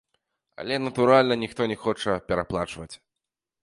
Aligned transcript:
Але, 0.59 0.79
натуральна, 0.85 1.39
ніхто 1.43 1.71
не 1.75 1.79
хоча 1.85 2.19
пераплачваць. 2.31 2.93